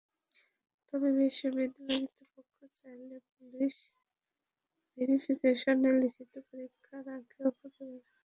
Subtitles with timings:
[0.87, 3.75] তবে বিশ্ববিদ্যালয় কর্তৃপক্ষ চাইলে পুলিশ
[4.97, 7.99] ভেরিফিকেশন লিখিত পরীক্ষার আগেও হতে পারে।